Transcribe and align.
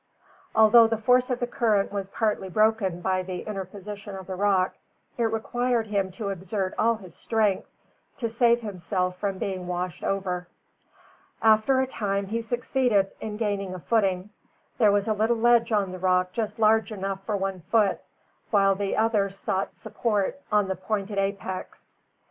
Although 0.55 0.87
the 0.87 0.97
force 0.97 1.29
of 1.29 1.39
the 1.39 1.45
current 1.45 1.91
was 1.91 2.09
partly 2.09 2.49
broken 2.49 3.01
by 3.01 3.21
the 3.21 3.41
interposition 3.43 4.15
of 4.15 4.25
the 4.25 4.33
rock, 4.35 4.73
it 5.15 5.25
required 5.25 5.85
him 5.85 6.09
to 6.13 6.29
exert 6.29 6.73
all 6.79 6.95
his 6.95 7.13
strength 7.13 7.69
to 8.17 8.27
save 8.27 8.61
himself 8.61 9.17
from 9.19 9.37
being 9.37 9.67
washed 9.67 10.03
over. 10.03 10.47
After 11.39 11.81
a 11.81 11.85
time, 11.85 12.25
he 12.25 12.41
succeeded 12.41 13.11
in 13.19 13.37
gaining 13.37 13.75
a 13.75 13.79
footing. 13.79 14.31
There 14.79 14.91
was 14.91 15.07
a 15.07 15.13
little 15.13 15.37
ledge 15.37 15.71
on 15.71 15.91
the 15.91 15.99
rock 15.99 16.31
just 16.31 16.57
large 16.57 16.91
enough 16.91 17.23
for 17.23 17.37
one 17.37 17.59
foot, 17.69 18.01
while 18.49 18.73
the 18.73 18.97
other 18.97 19.29
sought 19.29 19.77
support 19.77 20.41
on 20.51 20.67
the 20.67 20.75
pointed 20.75 21.19
apex. 21.19 21.97